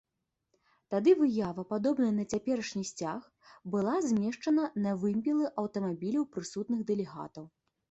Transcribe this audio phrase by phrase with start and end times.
[0.93, 3.19] Тады выява, падобная на цяперашні сцяг
[3.75, 7.51] была змешчана на вымпелы аўтамабіляў прысутных дэлегатаў.